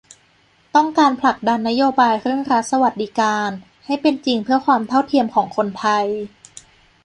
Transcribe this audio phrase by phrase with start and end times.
[0.75, 3.49] ต้องการผลักดันนโยบายเรื่องรัฐสวัสดิการ
[3.85, 6.05] ให้เป็นจริงเพื่อความเท่าเทียมของคนไทย